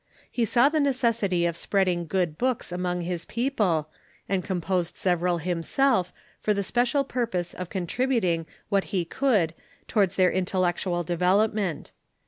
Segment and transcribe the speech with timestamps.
[0.31, 3.89] He saw the necessity of spreading good books among his peo ple,
[4.27, 9.53] and composed several himself, for the special purpose of contributing Avhat he could
[9.87, 11.91] towards their intellectual develop ment.